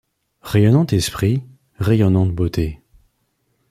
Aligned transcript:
rayonnant 0.41 0.87
esprit! 0.93 1.43
rayonnante 1.77 2.33
beauté! 2.33 2.81